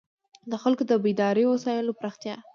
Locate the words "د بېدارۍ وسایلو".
0.87-1.97